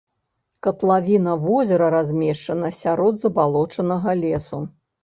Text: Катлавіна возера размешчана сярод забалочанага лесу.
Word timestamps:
Катлавіна 0.67 1.35
возера 1.45 1.91
размешчана 1.97 2.75
сярод 2.81 3.13
забалочанага 3.29 4.21
лесу. 4.27 4.69